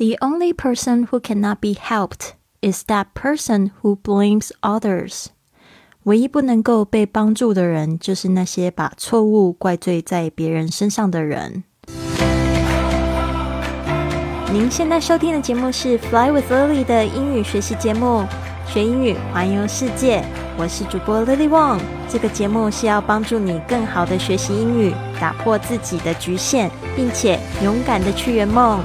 [0.00, 5.26] The only person who cannot be helped is that person who blames others.
[6.04, 11.64] 唯一不能够被帮助的人，就是那些把错误怪罪在别人身上的人。
[14.50, 18.24] 您现在收听的节目是《Fly with Lily》的英语学习节目，
[18.66, 20.24] 学英语环游世界。
[20.56, 21.78] 我是主播 Lily Wong。
[22.08, 28.80] 这个节目是要帮助你更好的学习英语，打破自己的局限，并且勇敢的去圆梦。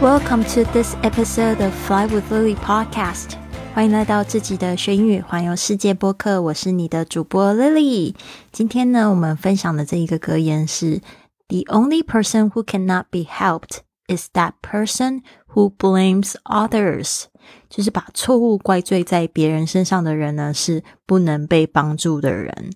[0.00, 3.36] Welcome to this episode of Fly with Lily podcast。
[3.74, 8.14] 欢迎来到自己的学英语环游世界播客，我是你的主播 Lily。
[8.50, 11.00] 今天呢，我们分享的这一个格言是：
[11.48, 15.22] The only person who cannot be helped is that person
[15.54, 17.24] who blames others。
[17.69, 22.71] 就是把错误怪罪在别人身上的人呢，是不能被帮助的人。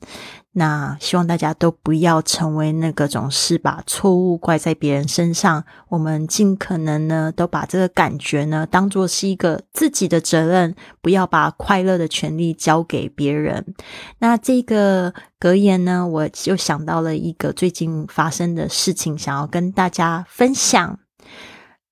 [0.53, 5.63] 那希望大家都不要成为那个总是把错误怪在别人身上。
[5.87, 13.73] 我们尽可能呢，都把这个感觉呢，当做是一个自己的责任，不要把快乐的权利交给别人。
[14.19, 20.99] 那这个格言呢，我就想到了一个最近发生的事情，想要跟大家分享。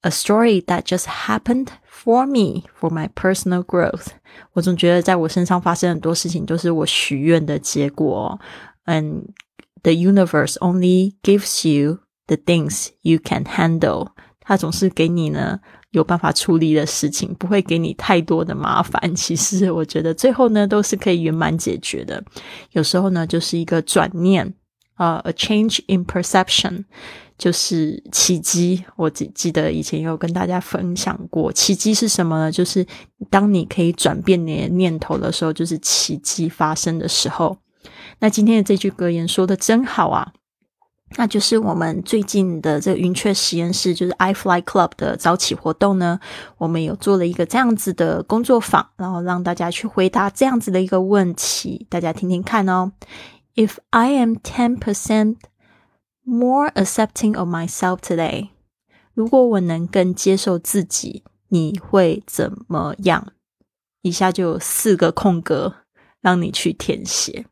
[0.01, 1.67] A story that just happened
[2.03, 4.07] for me for my personal growth。
[4.53, 8.39] 我总觉得在我身上发生很多事情都是我许愿的结果。
[8.85, 9.25] And
[9.83, 14.09] the universe only gives you the things you can handle。
[14.39, 15.59] 它总是给你呢
[15.91, 18.99] 有办法处理的事情，不会给你太多的麻烦。
[19.15, 22.23] 其实我觉得最后呢都是可以圆满解决的。
[22.71, 24.53] 有时候呢就是一个转念
[24.99, 26.83] 啊，a change in perception。
[27.39, 32.51] 就是奇迹，我记记得以前有跟大家分享过，奇迹是什么呢？
[32.51, 32.85] 就是
[33.29, 37.57] 当你可以转变你的念头的时候，就是奇迹发生的时候。
[38.19, 40.33] 那今天的这句格言说的真好啊！
[41.15, 46.19] 那就是我们最近的这个云雀实验室，就是 iFly Club 的早起活动呢，
[46.57, 52.91] 我们有做了一个这样子的工作坊，然后让大家去回答这样子的一个问题，大家听听看哦。
[53.59, 55.35] If I am ten percent
[56.25, 58.51] More accepting of myself today。
[59.13, 63.33] 如果我能更接受自己，你会怎么样？
[64.01, 65.73] 以下就有四个空格
[66.21, 67.47] 让你去填写，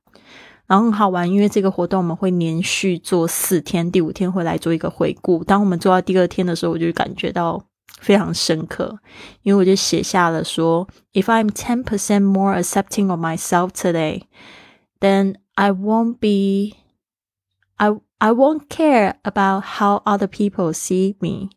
[0.65, 5.43] 然后很好玩，因为这个活动我们会连续做四天，第五天会来做一个回顾。
[5.43, 7.61] 当我们做到第二天的时候，我就感觉到
[7.99, 8.97] 非常深刻，
[9.41, 14.21] 因为我就写下了说：If I am ten percent more accepting of myself today,
[15.01, 16.76] then I won't be
[17.76, 18.00] I.
[18.24, 21.50] I won't care about how other people see me，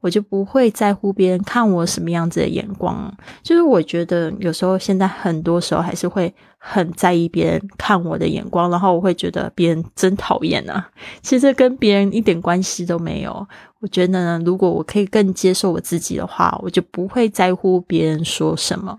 [0.00, 3.16] 我就不会在乎别人看我什么样子的眼光。
[3.42, 6.34] 就是我觉得有时候现在很多时候还是会
[6.67, 10.89] 很在意别人看我的眼光，然后我会觉得别人真讨厌啊。
[11.21, 13.47] 其实跟别人一点关系都没有。
[13.81, 18.97] 我觉得呢，如果我可以更接受我自己的话，我就不会在乎别人说什么。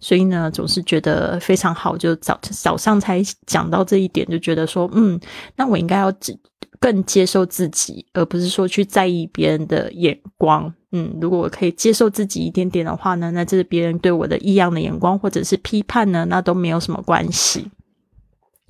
[0.00, 1.94] 所以呢，总是觉得非常好。
[1.94, 5.20] 就早早上才讲到这一点，就觉得说，嗯，
[5.56, 6.10] 那我应该要
[6.80, 10.72] 更接受自己，而不是说去在意别人的眼光。
[10.96, 17.68] 嗯，如果我可以接受自己一点点的话呢，那这是别人对我的异样的眼光或者是批判呢，那都没有什么关系。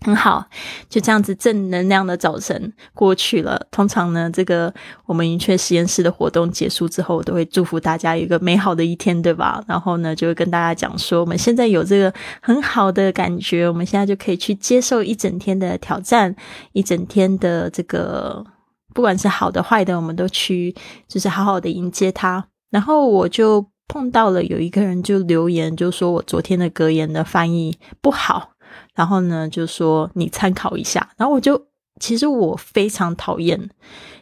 [0.01, 0.47] 很好，
[0.91, 3.67] 就这样子正能量的早晨过去了。
[3.71, 4.73] 通常呢，这个
[5.07, 9.63] 我们云雀实验室的活动结束之后，我都会祝福大家有一个美好的一天，对吧？
[9.67, 12.13] 然后呢，就会跟大家讲说，我们现在有这个
[12.43, 16.37] 很好的感觉，我们现在就可以去接受一整天的挑战，
[16.73, 18.45] 一整天的这个
[18.95, 20.75] 不管是好的坏的，我们都去
[21.07, 22.47] 就是好好的迎接它。
[22.71, 28.53] 然后我就碰到了有一个人就留言，就说我昨天的格言的翻译不好。
[28.95, 31.11] 然后呢，就说你参考一下。
[31.17, 31.67] 然后我就，
[32.01, 33.71] 其实我非常讨厌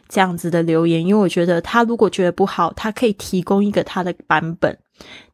[0.07, 4.77] 这样子的留言，因为我觉得他如果觉得不好，他可以提供一个他的版本，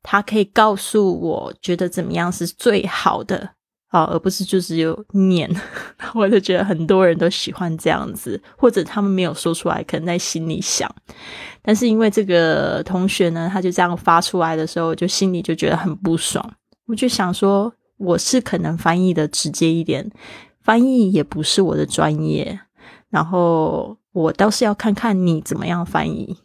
[0.04, 3.50] 他可以告诉我觉得怎么样是最好的
[3.90, 5.48] 啊，而不是就只有念。
[6.16, 10.90] 我就觉得很多人都喜欢这样子，或者他们没有说出来，可能在心里想。
[11.62, 16.54] 但是因为这个同学呢，他就这样发出来的时候，就心里就觉得很不爽。
[16.88, 17.72] 我就想说。
[18.00, 20.10] 我是可能翻译的直接一点，
[20.62, 22.58] 翻译也不是我的专业，
[23.10, 26.38] 然后我倒是要看看你怎么样翻译。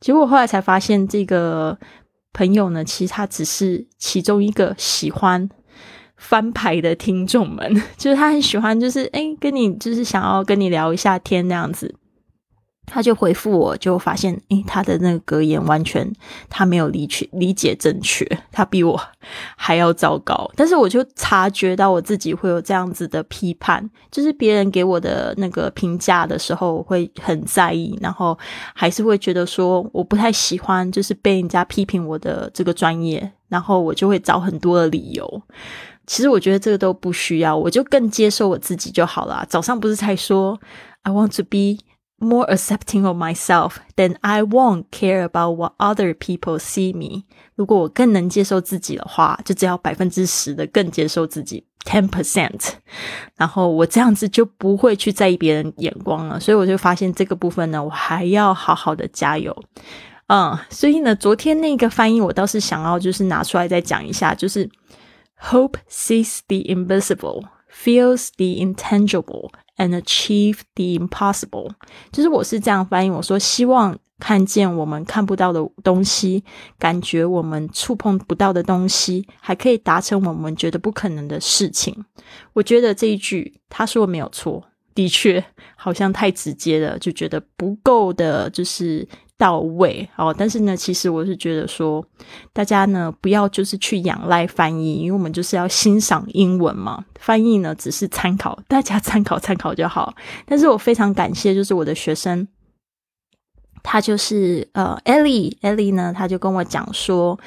[0.00, 1.78] 结果后来才发现，这个
[2.34, 5.48] 朋友呢，其实他只是其中一个喜欢
[6.16, 11.94] 翻牌的听众们， 就是他很喜欢，就是诶跟你就是想要跟你聊一下天那样子。
[12.88, 16.08] 他就回复我，就发现，诶，他的那个格言完全
[16.48, 18.96] 他没有理解理解正确，他比我
[19.56, 20.48] 还要糟糕。
[20.54, 28.38] 但是我就察觉到我自己会有这样子的批判，就是别人给我的那个评价的时候，我会很在意，然后
[28.72, 35.42] 还是会觉得说我不太喜欢，就是被人家批评我的这个专业，然后我就会找很多的理由。
[36.06, 39.44] 其实我觉得这个都不需要，我就更接受我自己就好了。
[39.48, 40.58] 早上不是才说
[41.02, 41.84] I want to be。
[42.18, 47.24] more accepting of myself, than I won't care about what other people see me.
[47.56, 52.70] 如果我更能接受自己的话，就只要百分之十的更接受自己，ten percent，
[53.36, 56.40] 然后我这样子就不会去在意别人眼光了。
[56.40, 59.54] 所以我就发现这个部分呢，我还要好好的加油。
[60.28, 64.66] 嗯，所以呢，昨天那个翻译我倒是想要就是拿出来再讲一下，就是
[65.36, 69.50] Hope sees the invisible, feels the intangible.
[69.78, 71.70] And achieve the impossible，
[72.10, 73.10] 就是我是这样翻译。
[73.10, 76.42] 我说希望看见我们看不到的东西，
[76.78, 82.06] 感觉我们触碰不到的东西，还可以达成我们觉得不可能的事情。
[82.54, 85.44] 我觉得这一句他说没有错，的确
[85.76, 89.06] 好像太直接了，就觉得不够的，就是。
[89.38, 92.02] 到位哦，但是呢，其实我是觉得说，
[92.54, 97.04] 大家呢不要就是去仰赖翻译，因为我们就是要欣赏英文嘛。
[97.20, 100.14] 翻译呢只是参考，大家参考参考就好。
[100.46, 102.48] 但是我非常感谢，就是我的学生，
[103.82, 107.38] 他就是呃，Ellie，Ellie 呢，他就跟我讲说，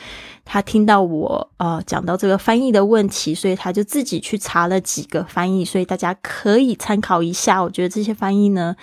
[0.45, 7.63] 他听到我呃讲到这个翻译的问题，所以他就自己去查了几个翻译，所以大家可以参考一下。
[7.63, 8.75] 我觉得这些翻译呢。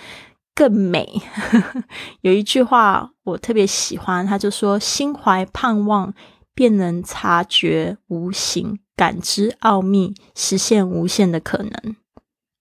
[0.57, 1.21] 更美，
[2.21, 6.11] 有一句话我特别喜欢，他就说：“心怀盼望，
[6.55, 11.95] 便能察觉无形，感知奥秘，实现无限的可能。”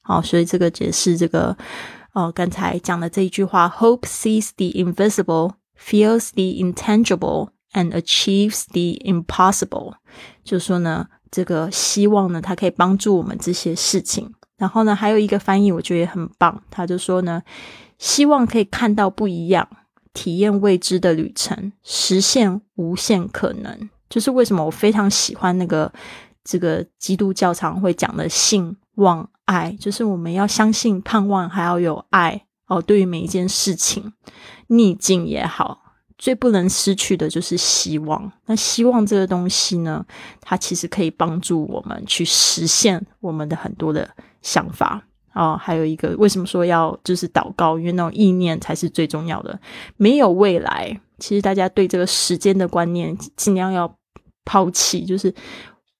[0.04, 1.56] 好，所以这个解释这个
[2.12, 9.94] 哦，刚才讲的这一句话：“Hope sees the invisible, feels the intangible, and achieves the impossible。”
[10.44, 14.34] 就说呢，这个希望呢，它可以帮助我们这些事情。
[14.58, 17.42] 然后呢，还有一个翻译，我觉得也很棒，他就说呢。
[17.98, 19.68] 希望可以看到不一样，
[20.12, 23.88] 体验未知的旅程，实现无限可能。
[24.08, 25.92] 就是为什么我非常喜欢那个
[26.44, 32.80] 这个基督教常会讲的信望爱，就是我们要相信、盼望，还要有爱哦。
[32.80, 34.12] 对于每一件事情，
[34.68, 35.82] 逆境也好，
[36.16, 38.30] 最不能失去的就是希望。
[38.46, 40.06] 那希望这个东西呢，
[40.40, 44.08] 它其实可以帮助我们去实现我们的很多的
[44.40, 45.02] 想法。
[45.36, 47.78] 哦，还有一个，为什么说要就是祷告？
[47.78, 49.58] 因为那种意念才是最重要的。
[49.96, 53.96] 没有未来，其实大家对这个时间的观念尽量要
[54.44, 55.04] 抛弃。
[55.04, 55.32] 就是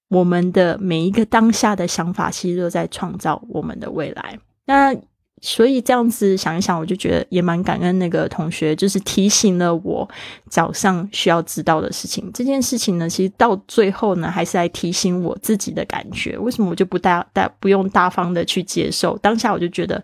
[0.09, 4.39] 我们的每一个当下的想法，其实都在创造我们的未来。
[4.65, 4.97] 那。
[5.43, 10.09] 所以这样子想一想，我就觉得也蛮感恩那个同学，就是提醒了我
[10.49, 12.31] 早上需要知道的事情。
[12.33, 16.39] 这件事情呢，其实到最后呢，还是来提醒我自己的感觉。
[16.39, 19.17] 为什么我就不大大不用大方的去接受？
[19.19, 20.03] 当下我就觉得，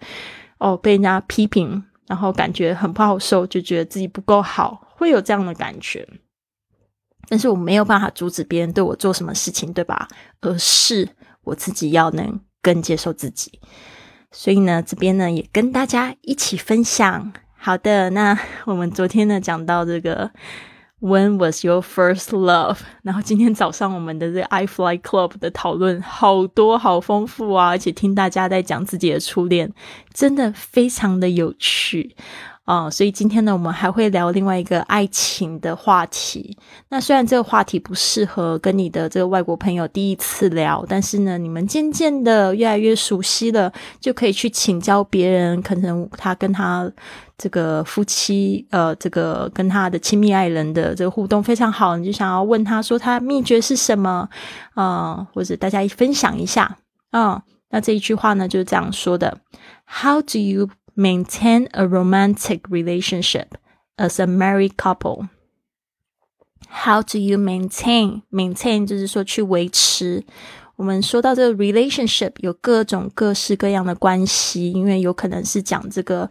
[0.58, 6.06] 哦，被人家批评，然后感觉很不好受，就觉得自己不够好，会有这样的感觉。
[7.28, 10.06] 但是我没有办法阻止别人对我做什么事情，对吧？
[10.42, 11.08] 而是
[11.44, 13.58] 我自己要能更接受自己。
[14.32, 17.32] 所以呢，这边呢也跟大家一起分享。
[17.56, 20.30] 好的，那我们昨天呢讲到这个
[21.00, 22.78] When was your first love？
[23.02, 27.68] 然后今天早上我们的这个 I Fly Club 的讨论好多，好丰富啊！
[27.68, 29.72] 而且听大家在讲自己的初恋，
[30.12, 32.16] 真的非常的有趣。
[32.64, 36.56] 啊，所以今天呢，我们还会聊另外一个爱情的话题。
[36.90, 45.60] 那虽然这个话题不适合跟你的这个外国朋友第一次聊，但是呢，你们渐渐的越来越熟悉了，就可以去请教别人。
[45.60, 46.88] 可能他跟他
[47.36, 54.28] 这个夫妻，呃，这个跟他的亲密爱人的这个互动非常好，你就想要问他说他秘诀是什么
[54.74, 55.26] 啊？
[55.34, 56.78] 或者大家分享一下
[57.10, 57.42] 啊？
[57.70, 59.38] 那这一句话呢，就是这样说的
[59.84, 60.68] ：How do you?
[60.91, 63.55] you？maintain a romantic relationship
[63.97, 65.29] as a married couple.
[66.69, 68.23] How do you maintain?
[68.31, 70.23] Maintain 就是说去维持。
[70.75, 76.29] 我们说到这个 relationship 有各种各式各样的关系，因为有可能是讲这个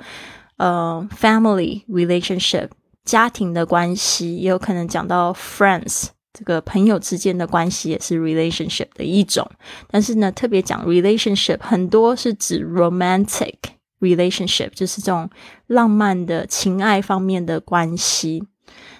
[0.56, 2.68] 呃 family relationship
[3.04, 9.48] 家庭的关系，也有可能讲到 friends 这个朋友之间的关系也是 relationship 的一种。
[9.88, 13.54] 但是呢，特别讲 relationship 很多是指 romantic。
[14.00, 15.28] relationship 就是这种
[15.66, 18.44] 浪漫的情爱方面的关系。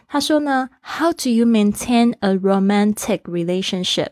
[0.09, 4.11] 他说呢，How do you maintain a romantic relationship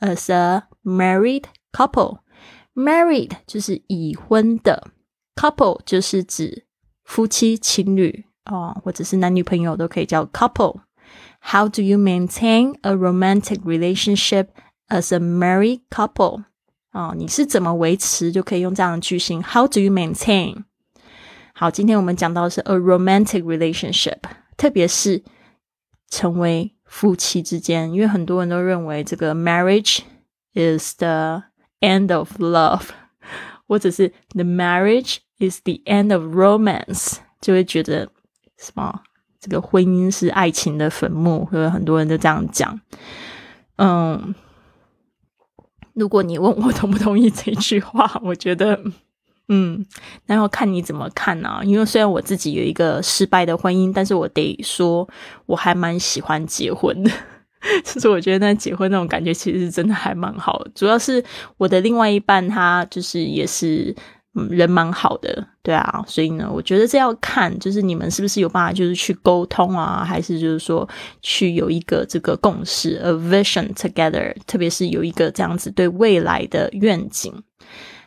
[0.00, 2.18] as a married couple?
[2.74, 4.88] Married 就是已婚的，
[5.36, 6.64] couple 就是指
[7.04, 14.46] 夫妻、情侣哦，或者是男女朋友都可以叫 couple。How do you maintain a romantic relationship
[14.88, 16.44] as a married couple？
[16.91, 18.31] 哦，你是怎么维持？
[18.31, 19.43] 就可以用这样的句型。
[19.43, 20.63] How do you maintain？
[21.53, 24.17] 好，今天我们讲到的是 a romantic relationship，
[24.57, 25.23] 特别是
[26.09, 29.99] 成为夫妻之间，因为很多人都认为这个 marriage
[30.53, 31.43] is the
[31.81, 32.87] end of love，
[33.67, 38.09] 或者是 the marriage is the end of romance，就会觉得
[38.57, 39.01] 什么
[39.39, 42.79] 这个婚姻是爱情的坟墓，有很多人都这样讲。
[43.75, 44.33] 嗯，
[45.99, 48.81] 如果你问我同不同意这句话， 我觉得。
[49.51, 49.83] 嗯，
[50.27, 51.59] 那要看你怎么看呢？
[51.63, 55.09] 因为虽然我自己有一个失败的婚姻，但是我得说，
[55.47, 57.09] 我还蛮喜欢结婚的。
[57.83, 60.63] 其 实我觉得那结婚那种感觉，其实真的还蛮好。
[60.75, 61.25] 主要是
[61.57, 63.95] 我的另外一半，他就是也是
[64.49, 66.03] 人蛮好的，对啊。
[66.07, 70.87] 所以呢，我觉得这要看，就是你们是不是有办法，就是去沟通啊，还是就是说
[71.21, 77.33] 去有一个这个共识，a vision together，特别是有一个这样子对未来的愿景。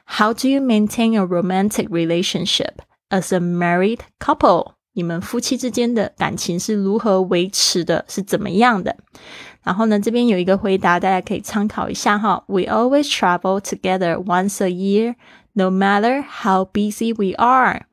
[0.06, 2.72] How do you maintain a romantic relationship
[3.10, 4.72] as a married couple？
[4.94, 8.04] 你们夫妻之间的感情是如何维持的？
[8.08, 8.94] 是怎么样的？
[9.62, 12.44] 然后呢，这边有一个回答，大家可以参考一下哈。
[12.48, 15.14] We always travel together once a year,
[15.54, 17.86] no matter how busy we are.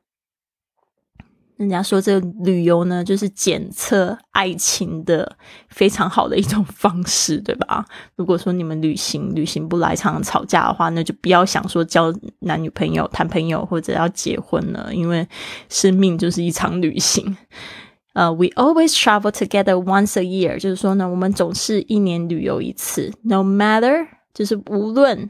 [1.56, 5.36] 人家说这旅游呢，就是检测爱情的
[5.68, 7.84] 非常好的一种方式，对吧？
[8.16, 15.28] 如果说你们旅行旅行不来，常常吵架的话，那就不要想说交男女朋友、谈朋友或者要结婚了，因为
[15.68, 17.36] 生命就是一场旅行。
[18.14, 23.12] 呃，We always travel together once a year，就是说呢，我们总是一年旅游一次。
[23.22, 25.28] No matter，就是无论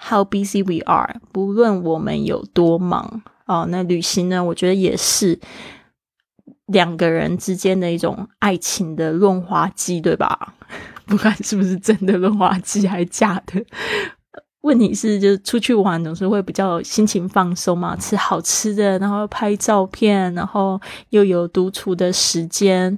[0.00, 3.22] how busy we are，不论我们有多忙。
[3.46, 4.42] 哦，那旅行呢？
[4.42, 5.38] 我觉得也是
[6.66, 10.54] 两个人之间的一种爱情的润滑剂，对吧？
[11.06, 13.64] 不管是不是真的润滑剂，还是假的。
[14.60, 22.96] 问题是，就是出去玩总是会比较心情放松嘛，吃好吃的，然后拍照片，然后又有独处的时间。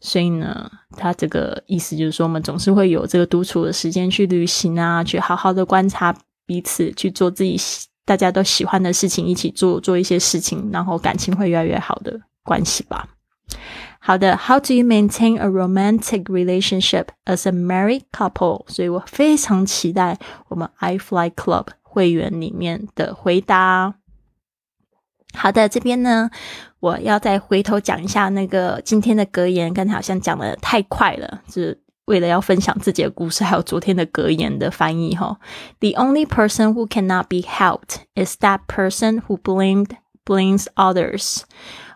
[0.00, 6.14] 所以呢，他这个意思就是说，我们总是会有这个独处的时间去旅行啊，去好好的观察
[6.46, 7.56] 彼此，去做自己。
[8.06, 13.08] 大家都喜欢的事情一起做，做一些事情，然后感情会越来越好的关系吧。
[13.98, 18.66] 好的，How do you maintain a romantic relationship as a married couple？
[18.68, 23.94] 所以我非常期待我们 iFly Club 会员里面的回答。
[25.32, 26.28] 好的，这边呢，
[26.80, 31.83] 我要再回头讲一下那个今天的格言，刚才好像讲的太快了，就是。
[32.06, 35.38] 为了要分享自己的故事，还有昨天的格言的翻译哈。
[35.80, 39.90] The only person who cannot be helped is that person who blamed
[40.24, 41.42] blames others。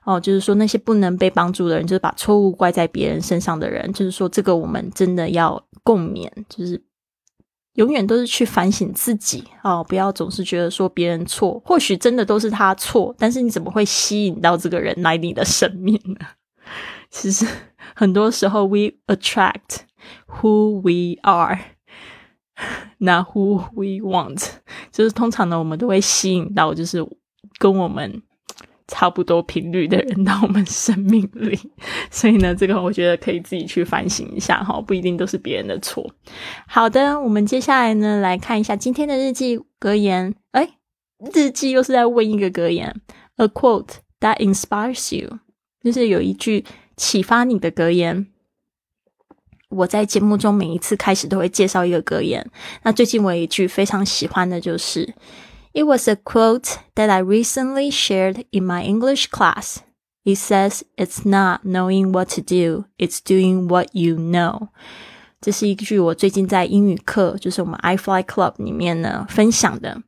[0.05, 3.93] 哦，就是说那些不能被帮助的人，就是把错误怪在别人身上的人。
[3.93, 6.83] 就是说，这个我们真的要共勉，就是
[7.75, 16.27] 永远都是去反省自己哦，不要总是觉得说别人错，或许真的都是他错，但是你怎么会吸引到这个人来你的生命呢？
[17.11, 17.47] 其实
[17.95, 19.88] 很多时候，we attract。
[20.27, 21.59] Who we are,
[22.99, 24.49] not who we want，
[24.91, 27.07] 就是通常呢，我们都会吸引到就是
[27.59, 28.23] 跟我们
[28.87, 31.59] 差不多频率的人到我们生命里。
[32.11, 36.11] 所以呢，这个我觉得可以自己去反省一下哈，不一定都是别人的错。
[36.67, 40.35] 好的，我们接下来呢来看一下今天的日记格言。
[40.53, 40.71] 哎，
[41.35, 43.01] 日记又是在问一个格言
[43.37, 45.39] ，a quote that inspires you，
[45.83, 46.65] 就是有一句
[46.97, 48.27] 启发你的格言。
[49.70, 52.48] 我在节目中每一次开始都会介绍一个格言。
[52.84, 55.14] 那最近我有一句非常喜欢的就是，
[55.74, 59.78] It was a quote that I recently shared in my English class.
[60.24, 64.68] It says, "It's not knowing what to do; it's doing what you know."
[65.42, 70.04] 这是一句我最近在英语课，就是我们 iFly Club 里面呢分享的。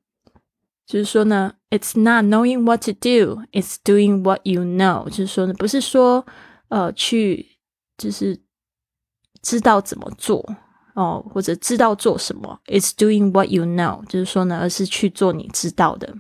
[0.86, 5.10] 就是说呢，It's not knowing what to do; it's doing what you know。
[5.10, 6.26] 就是说呢，不是说
[6.70, 7.58] 呃去
[7.98, 8.40] 就是。
[9.43, 10.45] 知道怎么做
[10.95, 16.15] 哦，或者知道做什么，It's doing what you know，就是说呢，而是去做你知道的。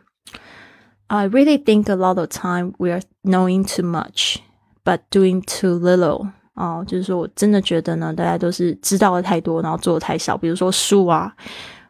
[1.08, 4.36] I really think a lot of time we are knowing too much,
[4.84, 6.30] but doing too little。
[6.54, 10.36] 哦，就是说我真的觉得呢，大家都是知道的太多，然后做的太少。
[10.36, 11.34] 比如说书啊，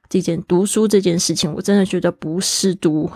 [0.08, 3.10] 这件读书这件事情，我真的觉得不是读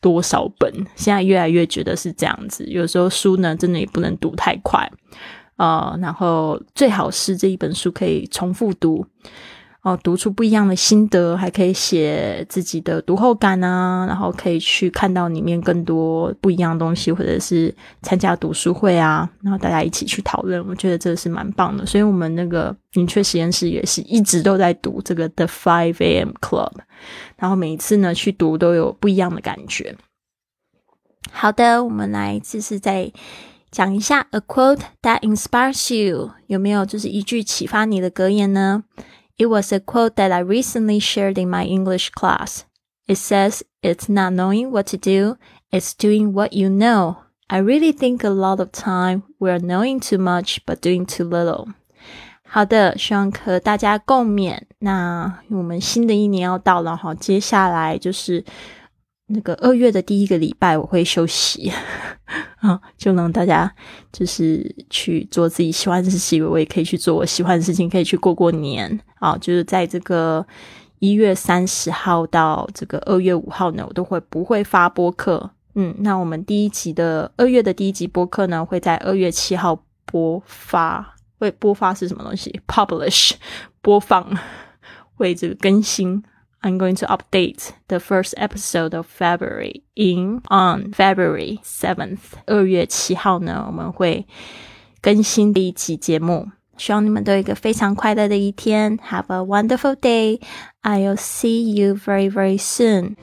[0.00, 2.64] 多少本，现在越来越觉得是这样子。
[2.66, 4.90] 有时候书呢，真的也不能读太快。
[5.58, 9.04] 呃，然后最好是这一本书可以重复读，
[9.82, 21.84] 哦，读出不一样的心得，还可以写自己的读后感啊，然后可以去看到里面更多不一样的东西，或者是参加读书会啊，然后大家一起去讨论，我觉得这是蛮棒的。
[21.84, 26.30] 所以，我们那个云雀实验室也是一直都在读这个 The Five A.M.
[26.40, 26.72] Club，
[27.36, 29.96] 然后每一次呢去读都有不一样的感觉。
[31.32, 33.12] 好的，我们来就是再
[33.71, 38.83] 讲一下 A quote that inspires you，有没有就是一句启发你的格言呢？
[39.37, 42.61] It was a quote that I recently shared in my English class.
[43.07, 45.37] It says, It's not knowing what to do,
[45.71, 47.17] it's doing what you know.
[47.47, 51.73] I really think a lot of time we're knowing too much but doing too little.
[52.47, 54.61] 好的，希望和大家共勉。
[54.79, 58.45] 那我们新的一年要到了哈，接下来就是
[59.27, 61.73] 那个二月的第一个礼拜，我会休息
[62.68, 63.72] 啊，就让大家
[64.12, 69.36] 就是去做自己喜欢的事情，我也可以去做我喜欢的事情，可以去过过年啊。
[69.38, 70.46] 就是在这个
[70.98, 75.50] 一月三十号到这个二月五号呢，我都会不会发播客。
[75.74, 81.14] 嗯，那我们第一集的二月的第一集播客呢，会在二月七号播发。
[81.40, 83.34] 会播发是什么东西？Publish
[83.80, 84.36] 播放
[85.14, 86.20] 会这个更新。
[86.67, 94.25] I'm going to update the first episode of February in on February seventh，二月七号呢，我们会
[95.01, 96.49] 更新第一期节目。
[96.77, 98.97] 希望你们都有一个非常快乐的一天。
[98.97, 100.39] Have a wonderful day.
[100.81, 103.15] I'll see you very very soon.